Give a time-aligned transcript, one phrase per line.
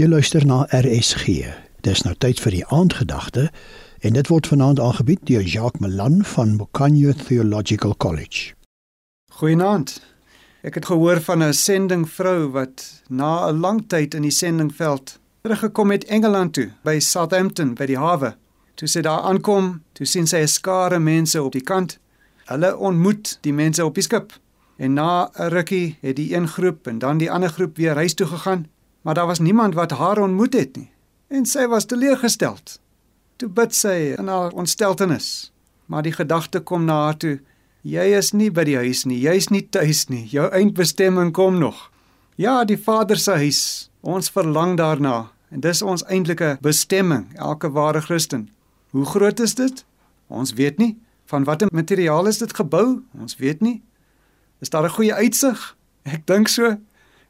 [0.00, 1.42] Jy luister na RSG.
[1.84, 3.42] Dis nou tyd vir die aandgedagte
[4.00, 8.54] en dit word vanaand aangebied deur Jacques Malan van Mokanyo Theological College.
[9.42, 9.98] Goeienaand.
[10.64, 15.90] Ek het gehoor van 'n sendingvrou wat na 'n lang tyd in die sendingveld teruggekom
[15.90, 18.34] het Engeland toe by Southampton by die hawe.
[18.74, 21.98] Toe sy daar aankom, toe sien sy 'n skare mense op die kant.
[22.44, 24.32] Hulle ontmoet die mense op die skip.
[24.76, 28.14] En na 'n rukkie het die een groep en dan die ander groep weer huis
[28.14, 28.66] toe gegaan
[29.02, 30.90] maar daar was niemand wat haar ontmoet het nie
[31.30, 32.78] en sy was teleurgesteld.
[33.38, 35.52] Toe bid sy in haar ontsteltenis,
[35.86, 37.38] maar die gedagte kom na haar toe:
[37.86, 40.26] Jy is nie by die huis nie, jy's nie tuis nie.
[40.28, 41.86] Jou eindbestemming kom nog.
[42.36, 43.90] Ja, die Vader se huis.
[44.00, 48.48] Ons verlang daarna en dis ons eintlike bestemming, elke ware Christen.
[48.90, 49.84] Hoe groot is dit?
[50.28, 50.94] Ons weet nie.
[51.30, 53.02] Van watter materiaal is dit gebou?
[53.18, 53.82] Ons weet nie.
[54.60, 55.76] Is daar 'n goeie uitsig?
[56.02, 56.76] Ek dink so.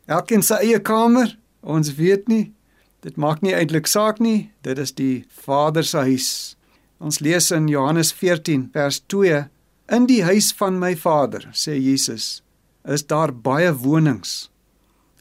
[0.07, 1.39] Elkeen sy eie kamer.
[1.61, 2.53] Ons weet nie.
[3.01, 4.51] Dit maak nie eintlik saak nie.
[4.63, 6.57] Dit is die Vader se huis.
[7.01, 9.49] Ons lees in Johannes 14 vers 2:
[9.89, 12.43] In die huis van my Vader, sê Jesus,
[12.85, 14.51] is daar baie wonings.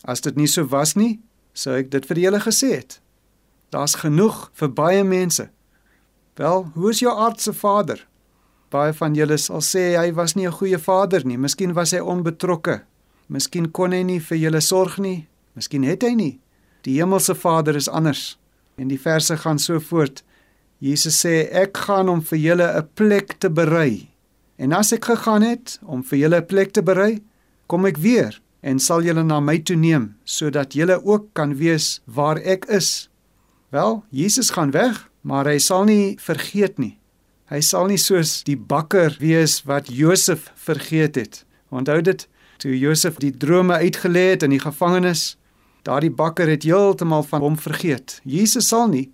[0.04, 1.20] As dit nie so was nie,
[1.54, 3.00] sou ek dit vir julle gesê het.
[3.72, 5.50] Daar's genoeg vir baie mense.
[6.40, 8.06] Wel, hoe is jou aardse vader?
[8.72, 11.38] Baie van julle sal sê hy was nie 'n goeie vader nie.
[11.38, 12.84] Miskien was hy onbetrokke.
[13.28, 15.28] Miskien kon hy nie vir julle sorg nie.
[15.60, 16.34] Miskien het hy nie.
[16.88, 18.38] Die hemelse Vader is anders.
[18.80, 20.22] En die verse gaan so voort.
[20.80, 24.08] Jesus sê ek gaan om vir julle 'n plek te berei.
[24.56, 27.22] En as ek gegaan het om vir julle 'n plek te berei,
[27.68, 32.02] kom ek weer en sal julle na my toe neem sodat julle ook kan weet
[32.06, 33.10] waar ek is.
[33.70, 36.98] Wel, Jesus gaan weg, maar hy sal nie vergeet nie.
[37.50, 41.46] Hy sal nie soos die bakker wees wat Josef vergeet het.
[41.70, 45.39] Onthou dit toe Josef die drome uitgelê het in die gevangenis
[45.88, 48.20] Daardie bakker het heeltemal van hom vergeet.
[48.24, 49.08] Jesus sal nie.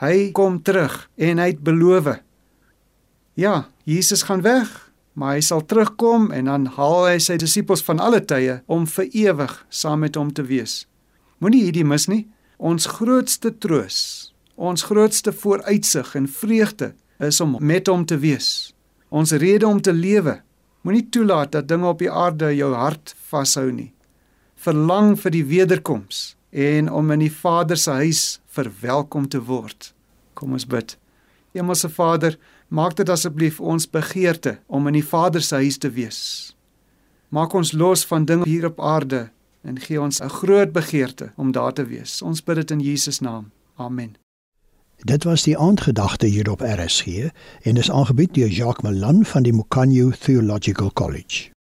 [0.00, 2.18] Hy kom terug en hy het beloof.
[3.36, 4.68] Ja, Jesus gaan weg,
[5.12, 9.08] maar hy sal terugkom en dan haal hy sy disippels van alle tye om vir
[9.12, 10.84] ewig saam met hom te wees.
[11.40, 12.24] Moenie hierdie mis nie.
[12.56, 18.72] Ons grootste troos, ons grootste vooruitsig en vreugde is om met hom te wees.
[19.12, 20.40] Ons rede om te lewe.
[20.80, 23.92] Moenie toelaat dat dinge op die aarde jou hart vashou nie
[24.56, 29.92] verlang vir die wederkoms en om in die Vader se huis verwelkom te word.
[30.34, 30.96] Kom ons bid.
[31.56, 32.36] Hemelse Vader,
[32.68, 36.20] maak dit asseblief ons begeerte om in die Vader se huis te wees.
[37.28, 39.28] Maak ons los van dinge hier op aarde
[39.66, 42.22] en gee ons 'n groot begeerte om daar te wees.
[42.22, 43.50] Ons bid dit in Jesus naam.
[43.76, 44.16] Amen.
[45.04, 47.06] Dit was die aandgedagte hier op RSG
[47.62, 51.55] en is aangebied deur Jacques Malan van die Mokanyo Theological College.